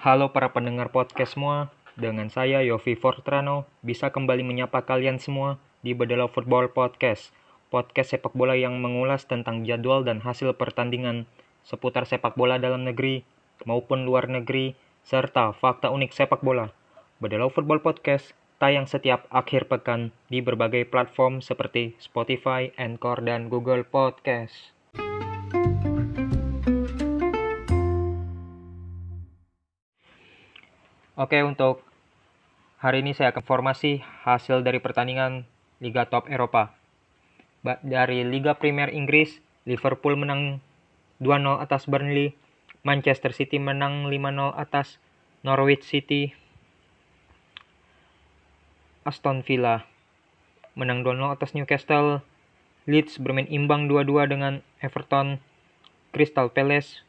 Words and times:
Halo 0.00 0.32
para 0.32 0.56
pendengar 0.56 0.96
podcast 0.96 1.36
semua, 1.36 1.68
dengan 1.92 2.32
saya 2.32 2.64
Yofi 2.64 2.96
Fortrano 2.96 3.68
bisa 3.84 4.08
kembali 4.08 4.40
menyapa 4.40 4.88
kalian 4.88 5.20
semua 5.20 5.60
di 5.84 5.92
Bedala 5.92 6.24
Football 6.24 6.72
Podcast, 6.72 7.36
podcast 7.68 8.16
sepak 8.16 8.32
bola 8.32 8.56
yang 8.56 8.80
mengulas 8.80 9.28
tentang 9.28 9.60
jadwal 9.68 10.00
dan 10.00 10.24
hasil 10.24 10.56
pertandingan 10.56 11.28
seputar 11.68 12.08
sepak 12.08 12.32
bola 12.32 12.56
dalam 12.56 12.88
negeri 12.88 13.28
maupun 13.68 14.08
luar 14.08 14.24
negeri 14.32 14.72
serta 15.04 15.52
fakta 15.52 15.92
unik 15.92 16.16
sepak 16.16 16.40
bola. 16.40 16.72
Bedala 17.20 17.52
Football 17.52 17.84
Podcast 17.84 18.32
tayang 18.56 18.88
setiap 18.88 19.28
akhir 19.28 19.68
pekan 19.68 20.16
di 20.32 20.40
berbagai 20.40 20.88
platform 20.88 21.44
seperti 21.44 21.92
Spotify, 22.00 22.72
Anchor, 22.80 23.20
dan 23.20 23.52
Google 23.52 23.84
Podcast. 23.84 24.72
Oke, 31.20 31.36
untuk 31.44 31.84
hari 32.80 33.04
ini 33.04 33.12
saya 33.12 33.28
akan 33.28 33.44
informasi 33.44 34.00
hasil 34.24 34.64
dari 34.64 34.80
pertandingan 34.80 35.44
Liga 35.76 36.08
Top 36.08 36.24
Eropa. 36.32 36.72
Dari 37.60 38.24
Liga 38.24 38.56
Premier 38.56 38.88
Inggris, 38.88 39.36
Liverpool 39.68 40.16
menang 40.16 40.64
2-0 41.20 41.60
atas 41.60 41.84
Burnley, 41.84 42.32
Manchester 42.88 43.36
City 43.36 43.60
menang 43.60 44.08
5-0 44.08 44.56
atas 44.56 44.96
Norwich 45.44 45.84
City, 45.84 46.32
Aston 49.04 49.44
Villa 49.44 49.84
menang 50.72 51.04
2-0 51.04 51.36
atas 51.36 51.52
Newcastle, 51.52 52.24
Leeds 52.88 53.20
bermain 53.20 53.44
imbang 53.52 53.92
2-2 53.92 54.24
dengan 54.24 54.64
Everton, 54.80 55.36
Crystal 56.16 56.48
Palace 56.48 57.04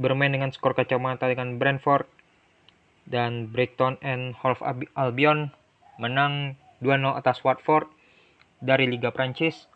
bermain 0.00 0.32
dengan 0.32 0.48
skor 0.56 0.72
kacamata 0.72 1.28
dengan 1.28 1.60
Brentford, 1.60 2.08
dan 3.06 3.50
Brighton 3.50 3.98
and 4.00 4.36
Hove 4.38 4.62
Albion 4.94 5.50
menang 5.98 6.58
2-0 6.82 7.18
atas 7.18 7.42
Watford 7.42 7.90
dari 8.62 8.86
Liga 8.86 9.10
Prancis. 9.10 9.66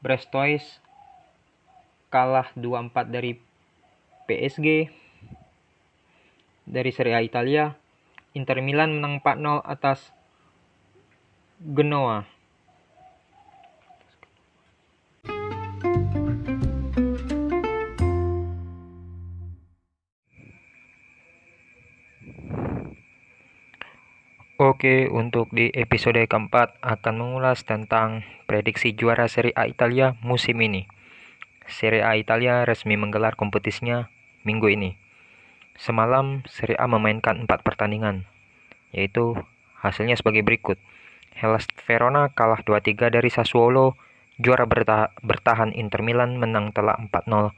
Brestois 0.00 0.80
kalah 2.08 2.48
2-4 2.56 3.12
dari 3.12 3.36
PSG. 4.28 4.92
Dari 6.68 6.92
Serie 6.92 7.16
A 7.16 7.24
Italia, 7.24 7.72
Inter 8.36 8.60
Milan 8.60 9.00
menang 9.00 9.24
4-0 9.24 9.64
atas 9.64 10.12
Genoa. 11.58 12.37
Oke, 24.58 25.06
untuk 25.06 25.54
di 25.54 25.70
episode 25.70 26.18
keempat 26.26 26.82
akan 26.82 27.14
mengulas 27.14 27.62
tentang 27.62 28.26
prediksi 28.50 28.90
juara 28.90 29.30
Serie 29.30 29.54
A 29.54 29.70
Italia 29.70 30.18
musim 30.18 30.58
ini. 30.58 30.90
Serie 31.70 32.02
A 32.02 32.18
Italia 32.18 32.66
resmi 32.66 32.98
menggelar 32.98 33.38
kompetisinya 33.38 34.10
minggu 34.42 34.66
ini. 34.66 34.98
Semalam 35.78 36.42
Serie 36.50 36.74
A 36.74 36.90
memainkan 36.90 37.46
empat 37.46 37.62
pertandingan, 37.62 38.26
yaitu 38.90 39.38
hasilnya 39.78 40.18
sebagai 40.18 40.42
berikut. 40.42 40.82
Hellas 41.38 41.70
Verona 41.86 42.26
kalah 42.34 42.58
2-3 42.66 43.14
dari 43.14 43.30
Sassuolo, 43.30 43.94
juara 44.42 44.66
bertah 44.66 45.14
bertahan 45.22 45.70
Inter 45.70 46.02
Milan 46.02 46.34
menang 46.34 46.74
telak 46.74 46.98
4-0 47.06 47.54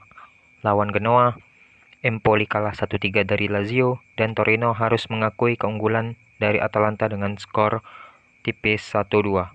lawan 0.61 0.93
Genoa, 0.93 1.41
Empoli 2.05 2.45
kalah 2.45 2.77
1-3 2.77 3.25
dari 3.25 3.49
Lazio, 3.49 4.05
dan 4.21 4.37
Torino 4.37 4.77
harus 4.77 5.09
mengakui 5.09 5.57
keunggulan 5.57 6.21
dari 6.41 6.57
Atalanta 6.57 7.07
dengan 7.07 7.37
skor 7.37 7.85
tipis 8.41 8.81
1-2. 8.97 9.53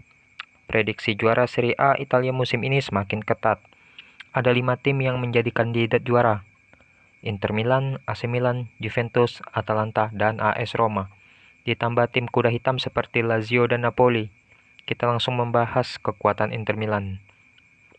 Prediksi 0.69 1.17
juara 1.17 1.49
Serie 1.49 1.73
A 1.81 1.97
Italia 1.97 2.29
musim 2.29 2.61
ini 2.61 2.77
semakin 2.77 3.25
ketat. 3.25 3.57
Ada 4.29 4.53
lima 4.53 4.77
tim 4.77 5.01
yang 5.01 5.17
menjadi 5.17 5.49
kandidat 5.49 6.05
juara. 6.05 6.45
Inter 7.25 7.57
Milan, 7.57 7.97
AC 8.05 8.29
Milan, 8.29 8.69
Juventus, 8.77 9.41
Atalanta, 9.49 10.13
dan 10.13 10.37
AS 10.37 10.77
Roma. 10.77 11.09
Ditambah 11.65 12.13
tim 12.13 12.29
kuda 12.29 12.53
hitam 12.53 12.77
seperti 12.77 13.25
Lazio 13.25 13.65
dan 13.65 13.81
Napoli. 13.81 14.29
Kita 14.85 15.09
langsung 15.09 15.41
membahas 15.41 15.97
kekuatan 15.97 16.53
Inter 16.53 16.77
Milan. 16.77 17.25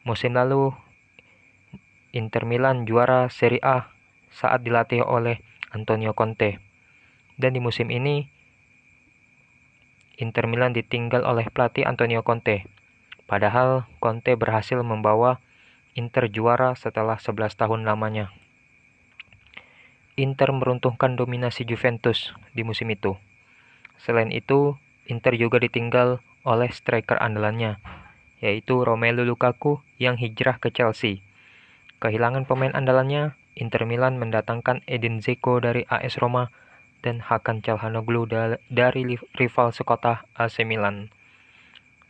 Musim 0.06 0.38
lalu, 0.38 0.70
Inter 2.14 2.46
Milan 2.46 2.86
juara 2.86 3.26
Serie 3.26 3.58
A 3.66 3.90
saat 4.30 4.62
dilatih 4.62 5.02
oleh 5.02 5.42
Antonio 5.74 6.14
Conte. 6.14 6.62
Dan 7.34 7.58
di 7.58 7.60
musim 7.60 7.90
ini, 7.90 8.30
Inter 10.16 10.48
Milan 10.48 10.72
ditinggal 10.72 11.28
oleh 11.28 11.44
pelatih 11.52 11.84
Antonio 11.84 12.24
Conte. 12.24 12.64
Padahal 13.28 13.84
Conte 14.00 14.32
berhasil 14.32 14.80
membawa 14.80 15.44
Inter 15.92 16.32
juara 16.32 16.72
setelah 16.76 17.20
11 17.20 17.56
tahun 17.56 17.84
lamanya. 17.84 18.32
Inter 20.16 20.48
meruntuhkan 20.56 21.20
dominasi 21.20 21.68
Juventus 21.68 22.32
di 22.56 22.64
musim 22.64 22.88
itu. 22.88 23.20
Selain 24.00 24.32
itu, 24.32 24.80
Inter 25.04 25.36
juga 25.36 25.60
ditinggal 25.60 26.24
oleh 26.48 26.72
striker 26.72 27.20
andalannya, 27.20 27.76
yaitu 28.40 28.80
Romelu 28.80 29.28
Lukaku 29.28 29.84
yang 30.00 30.16
hijrah 30.16 30.56
ke 30.56 30.72
Chelsea. 30.72 31.20
Kehilangan 32.00 32.48
pemain 32.48 32.72
andalannya, 32.72 33.36
Inter 33.56 33.84
Milan 33.84 34.16
mendatangkan 34.16 34.80
Edin 34.88 35.20
Dzeko 35.20 35.60
dari 35.60 35.84
AS 35.88 36.16
Roma 36.16 36.48
dan 37.06 37.22
Hakan 37.22 37.62
Calhanoglu 37.62 38.26
dari 38.66 39.14
rival 39.38 39.70
sekota 39.70 40.26
AC 40.34 40.66
Milan. 40.66 41.14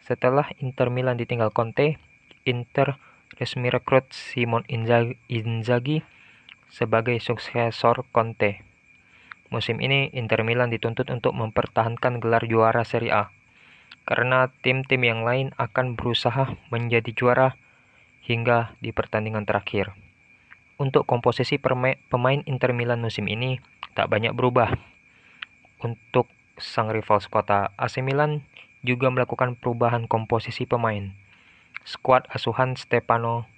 Setelah 0.01 0.49
Inter 0.57 0.89
Milan 0.89 1.21
ditinggal 1.21 1.53
Conte, 1.53 2.01
Inter 2.49 2.97
resmi 3.37 3.69
rekrut 3.69 4.09
Simon 4.17 4.65
Inzaghi 4.73 6.01
sebagai 6.73 7.21
suksesor 7.21 8.09
Conte. 8.09 8.65
Musim 9.53 9.85
ini 9.85 10.09
Inter 10.17 10.49
Milan 10.49 10.73
dituntut 10.73 11.13
untuk 11.13 11.37
mempertahankan 11.37 12.17
gelar 12.19 12.49
juara 12.49 12.81
Serie 12.89 13.13
A 13.13 13.25
karena 14.07 14.49
tim-tim 14.63 15.03
yang 15.03 15.27
lain 15.27 15.51
akan 15.59 15.99
berusaha 15.99 16.55
menjadi 16.71 17.11
juara 17.11 17.59
hingga 18.23 18.79
di 18.79 18.95
pertandingan 18.95 19.45
terakhir. 19.45 19.93
Untuk 20.79 21.05
komposisi 21.05 21.59
pemain 21.59 22.41
Inter 22.47 22.71
Milan 22.71 23.03
musim 23.03 23.27
ini 23.27 23.59
tak 23.97 24.13
banyak 24.13 24.37
berubah. 24.37 24.77
Untuk 25.81 26.29
sang 26.61 26.93
rival 26.93 27.19
sekota 27.25 27.73
AC 27.81 28.05
Milan 28.05 28.45
juga 28.85 29.09
melakukan 29.09 29.57
perubahan 29.57 30.05
komposisi 30.05 30.69
pemain. 30.69 31.17
Skuad 31.89 32.29
asuhan 32.29 32.77
Stefano 32.77 33.49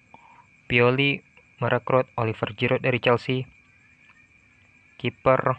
Pioli 0.70 1.26
merekrut 1.58 2.06
Oliver 2.14 2.54
Giroud 2.54 2.86
dari 2.86 3.02
Chelsea, 3.02 3.50
kiper 5.02 5.58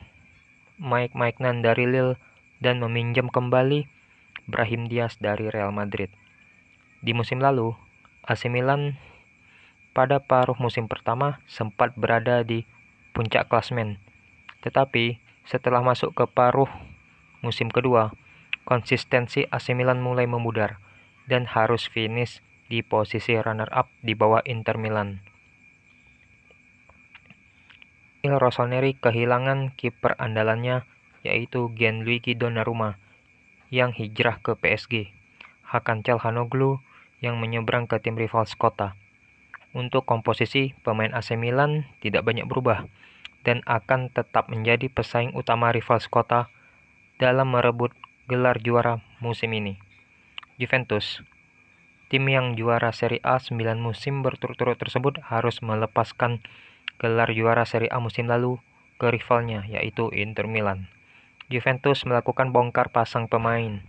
Mike 0.79 1.17
Maignan 1.17 1.59
dari 1.59 1.83
Lille, 1.83 2.15
dan 2.63 2.79
meminjam 2.79 3.27
kembali 3.27 3.89
Brahim 4.47 4.87
Diaz 4.87 5.19
dari 5.19 5.51
Real 5.51 5.75
Madrid. 5.75 6.07
Di 7.03 7.11
musim 7.11 7.43
lalu, 7.43 7.75
AC 8.23 8.47
Milan 8.47 8.95
pada 9.91 10.23
paruh 10.23 10.55
musim 10.55 10.87
pertama 10.87 11.41
sempat 11.49 11.97
berada 11.97 12.45
di 12.45 12.63
puncak 13.11 13.49
klasmen 13.49 13.99
tetapi 14.61 15.19
setelah 15.47 15.81
masuk 15.81 16.13
ke 16.13 16.25
paruh 16.29 16.69
musim 17.39 17.71
kedua, 17.71 18.11
konsistensi 18.67 19.47
AC 19.49 19.73
Milan 19.73 20.03
mulai 20.03 20.27
memudar 20.27 20.77
dan 21.25 21.47
harus 21.47 21.87
finish 21.87 22.43
di 22.69 22.85
posisi 22.85 23.33
runner-up 23.33 23.89
di 24.05 24.13
bawah 24.13 24.45
Inter 24.45 24.77
Milan. 24.77 25.25
Il 28.19 28.35
Rossoneri 28.35 28.99
kehilangan 28.99 29.73
kiper 29.79 30.19
andalannya 30.19 30.83
yaitu 31.23 31.71
Gianluigi 31.73 32.35
Donnarumma 32.35 32.99
yang 33.71 33.95
hijrah 33.95 34.43
ke 34.43 34.59
PSG, 34.59 35.13
Hakan 35.63 36.03
Calhanoglu 36.03 36.83
yang 37.23 37.39
menyeberang 37.39 37.87
ke 37.87 37.99
tim 38.01 38.19
rival 38.19 38.43
Skota. 38.43 38.95
Untuk 39.71 40.03
komposisi, 40.03 40.73
pemain 40.81 41.13
AC 41.13 41.37
Milan 41.37 41.85
tidak 42.01 42.25
banyak 42.25 42.49
berubah, 42.49 42.89
dan 43.47 43.63
akan 43.67 44.11
tetap 44.11 44.51
menjadi 44.51 44.91
pesaing 44.91 45.35
utama 45.35 45.71
rival 45.71 45.99
Skota 46.03 46.51
dalam 47.19 47.51
merebut 47.55 47.91
gelar 48.29 48.59
juara 48.61 49.03
musim 49.23 49.51
ini. 49.55 49.79
Juventus, 50.59 51.23
tim 52.11 52.27
yang 52.27 52.53
juara 52.59 52.91
Serie 52.91 53.23
A 53.23 53.39
9 53.39 53.55
musim 53.79 54.21
berturut-turut 54.21 54.75
tersebut 54.75 55.23
harus 55.23 55.63
melepaskan 55.63 56.43
gelar 56.99 57.31
juara 57.31 57.63
Serie 57.63 57.89
A 57.89 58.03
musim 58.03 58.27
lalu 58.27 58.59
ke 58.99 59.07
rivalnya 59.07 59.63
yaitu 59.65 60.11
Inter 60.11 60.45
Milan. 60.45 60.91
Juventus 61.47 62.05
melakukan 62.05 62.51
bongkar 62.53 62.93
pasang 62.93 63.25
pemain. 63.25 63.81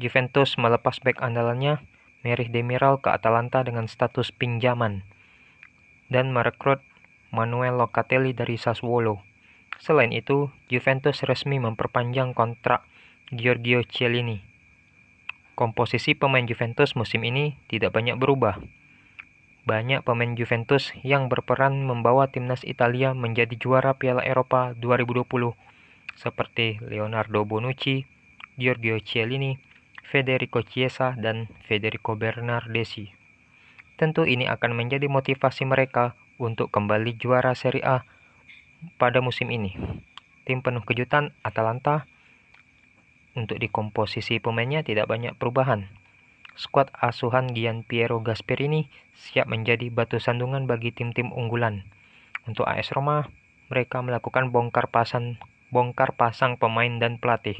Juventus 0.00 0.56
melepas 0.56 1.02
back 1.02 1.20
andalannya 1.20 1.82
Merih 2.24 2.48
Demiral 2.48 2.96
ke 3.04 3.12
Atalanta 3.12 3.60
dengan 3.60 3.84
status 3.84 4.32
pinjaman 4.32 5.04
dan 6.08 6.32
merekrut 6.32 6.80
Manuel 7.34 7.74
Locatelli 7.74 8.30
dari 8.30 8.54
Sassuolo. 8.54 9.26
Selain 9.82 10.14
itu, 10.14 10.54
Juventus 10.70 11.26
resmi 11.26 11.58
memperpanjang 11.58 12.30
kontrak 12.30 12.86
Giorgio 13.34 13.82
Chiellini. 13.82 14.46
Komposisi 15.58 16.14
pemain 16.14 16.46
Juventus 16.46 16.94
musim 16.94 17.26
ini 17.26 17.58
tidak 17.66 17.90
banyak 17.90 18.14
berubah. 18.22 18.62
Banyak 19.66 20.06
pemain 20.06 20.38
Juventus 20.38 20.94
yang 21.02 21.26
berperan 21.26 21.82
membawa 21.82 22.30
timnas 22.30 22.62
Italia 22.62 23.18
menjadi 23.18 23.58
juara 23.58 23.98
Piala 23.98 24.22
Eropa 24.22 24.70
2020, 24.78 25.58
seperti 26.14 26.78
Leonardo 26.86 27.42
Bonucci, 27.42 28.06
Giorgio 28.54 29.02
Chiellini, 29.02 29.58
Federico 30.06 30.62
Chiesa, 30.62 31.18
dan 31.18 31.50
Federico 31.66 32.14
Bernardeschi. 32.14 33.10
Tentu 33.98 34.22
ini 34.26 34.46
akan 34.46 34.74
menjadi 34.74 35.10
motivasi 35.10 35.66
mereka 35.66 36.14
untuk 36.38 36.70
kembali 36.70 37.14
juara 37.18 37.54
Serie 37.54 37.84
A 37.84 38.02
pada 38.98 39.22
musim 39.22 39.50
ini. 39.50 39.74
Tim 40.44 40.60
penuh 40.60 40.84
kejutan 40.84 41.32
Atalanta 41.40 42.04
untuk 43.34 43.58
di 43.58 43.66
komposisi 43.66 44.38
pemainnya 44.38 44.86
tidak 44.86 45.10
banyak 45.10 45.34
perubahan. 45.34 45.90
Skuad 46.54 46.94
asuhan 46.94 47.50
Gian 47.50 47.82
Piero 47.82 48.22
Gasperini 48.22 48.86
siap 49.18 49.50
menjadi 49.50 49.90
batu 49.90 50.22
sandungan 50.22 50.70
bagi 50.70 50.94
tim-tim 50.94 51.34
unggulan. 51.34 51.82
Untuk 52.46 52.68
AS 52.70 52.94
Roma, 52.94 53.26
mereka 53.72 53.98
melakukan 54.04 54.54
bongkar 54.54 54.86
pasang 54.86 55.34
bongkar 55.74 56.14
pasang 56.14 56.54
pemain 56.54 57.02
dan 57.02 57.18
pelatih. 57.18 57.58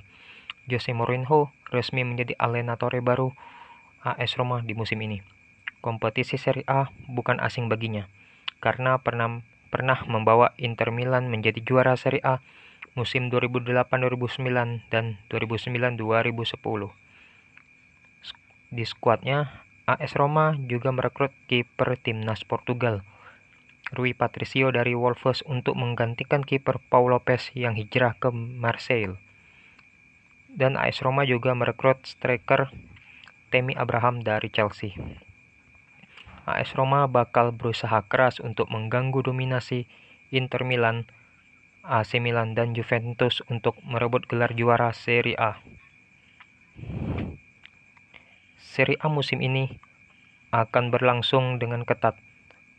Jose 0.70 0.94
Mourinho 0.94 1.50
resmi 1.74 2.06
menjadi 2.06 2.38
alenatore 2.38 3.02
baru 3.02 3.34
AS 4.06 4.38
Roma 4.38 4.62
di 4.62 4.78
musim 4.78 5.02
ini. 5.02 5.18
Kompetisi 5.82 6.38
Serie 6.38 6.62
A 6.70 6.88
bukan 7.10 7.42
asing 7.42 7.66
baginya, 7.66 8.06
karena 8.64 8.96
pernah 8.96 9.44
pernah 9.68 10.00
membawa 10.08 10.56
Inter 10.56 10.88
Milan 10.88 11.28
menjadi 11.28 11.60
juara 11.60 11.92
Serie 12.00 12.24
A 12.24 12.40
musim 12.96 13.28
2008-2009 13.28 14.88
dan 14.88 15.20
2009-2010. 15.28 16.94
Di 18.72 18.84
skuadnya, 18.86 19.66
AS 19.84 20.16
Roma 20.16 20.56
juga 20.56 20.94
merekrut 20.94 21.34
kiper 21.50 22.00
timnas 22.00 22.40
Portugal, 22.46 23.04
Rui 23.92 24.16
Patricio 24.16 24.72
dari 24.72 24.96
Wolves 24.96 25.44
untuk 25.44 25.76
menggantikan 25.76 26.40
kiper 26.40 26.80
Paul 26.88 27.12
Lopez 27.12 27.52
yang 27.52 27.76
hijrah 27.76 28.16
ke 28.16 28.32
Marseille. 28.32 29.20
Dan 30.48 30.78
AS 30.78 31.02
Roma 31.02 31.26
juga 31.26 31.52
merekrut 31.52 32.00
striker 32.06 32.70
Temi 33.50 33.74
Abraham 33.74 34.22
dari 34.22 34.48
Chelsea. 34.50 34.94
AS 36.44 36.76
Roma 36.76 37.08
bakal 37.08 37.56
berusaha 37.56 38.04
keras 38.04 38.40
untuk 38.40 38.68
mengganggu 38.68 39.24
dominasi 39.24 39.88
Inter 40.28 40.68
Milan, 40.68 41.08
AC 41.84 42.20
Milan, 42.20 42.52
dan 42.52 42.76
Juventus 42.76 43.40
untuk 43.48 43.80
merebut 43.84 44.28
gelar 44.28 44.52
juara 44.52 44.92
Serie 44.92 45.36
A. 45.40 45.60
Serie 48.60 49.00
A 49.00 49.08
musim 49.08 49.40
ini 49.40 49.80
akan 50.52 50.92
berlangsung 50.92 51.56
dengan 51.56 51.88
ketat. 51.88 52.18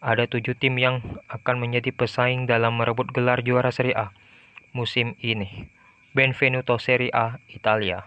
Ada 0.04 0.30
tujuh 0.30 0.54
tim 0.54 0.78
yang 0.78 1.02
akan 1.34 1.58
menjadi 1.58 1.90
pesaing 1.90 2.46
dalam 2.46 2.78
merebut 2.78 3.10
gelar 3.10 3.42
juara 3.42 3.74
Serie 3.74 3.98
A 3.98 4.14
musim 4.76 5.16
ini. 5.24 5.72
Benvenuto 6.12 6.76
Serie 6.78 7.10
A 7.16 7.40
Italia. 7.48 8.04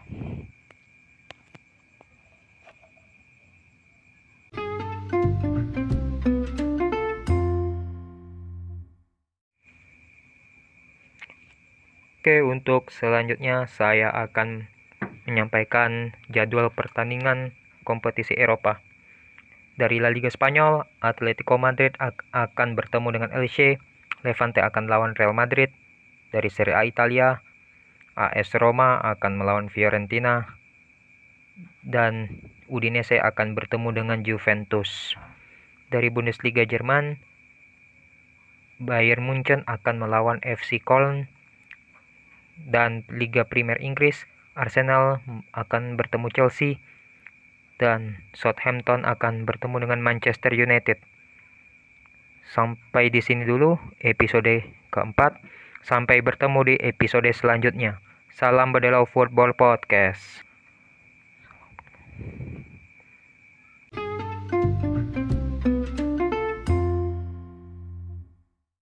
Oke, 12.18 12.42
untuk 12.42 12.90
selanjutnya 12.90 13.70
saya 13.70 14.10
akan 14.10 14.66
menyampaikan 15.30 16.18
jadwal 16.26 16.66
pertandingan 16.74 17.54
kompetisi 17.86 18.34
Eropa. 18.34 18.82
Dari 19.78 20.02
La 20.02 20.10
Liga 20.10 20.26
Spanyol, 20.26 20.82
Atletico 20.98 21.62
Madrid 21.62 21.94
akan 22.34 22.74
bertemu 22.74 23.08
dengan 23.14 23.30
Elche, 23.30 23.78
Levante 24.26 24.58
akan 24.58 24.90
melawan 24.90 25.14
Real 25.14 25.30
Madrid. 25.30 25.70
Dari 26.34 26.50
Serie 26.50 26.74
A 26.74 26.82
Italia, 26.82 27.38
AS 28.18 28.50
Roma 28.58 28.98
akan 28.98 29.38
melawan 29.38 29.70
Fiorentina 29.70 30.58
dan 31.86 32.42
Udinese 32.66 33.22
akan 33.22 33.54
bertemu 33.54 33.94
dengan 33.94 34.26
Juventus. 34.26 35.14
Dari 35.94 36.10
Bundesliga 36.10 36.66
Jerman, 36.66 37.22
Bayern 38.82 39.22
Munchen 39.22 39.62
akan 39.70 40.02
melawan 40.02 40.42
FC 40.42 40.82
Köln 40.82 41.30
dan 42.66 43.06
Liga 43.06 43.46
Primer 43.46 43.78
Inggris, 43.78 44.26
Arsenal 44.58 45.22
akan 45.54 45.94
bertemu 45.94 46.26
Chelsea 46.34 46.82
dan 47.78 48.18
Southampton 48.34 49.06
akan 49.06 49.46
bertemu 49.46 49.86
dengan 49.86 50.02
Manchester 50.02 50.50
United. 50.50 50.98
Sampai 52.48 53.12
di 53.12 53.22
sini 53.22 53.46
dulu 53.46 53.78
episode 54.02 54.66
keempat. 54.90 55.38
Sampai 55.86 56.18
bertemu 56.20 56.60
di 56.66 56.74
episode 56.82 57.30
selanjutnya. 57.30 58.02
Salam 58.34 58.74
Bedelau 58.74 59.06
Football 59.06 59.54
Podcast. 59.54 60.42